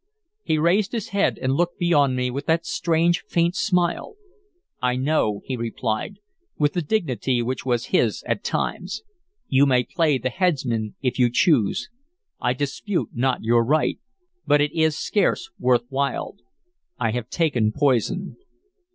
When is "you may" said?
9.47-9.83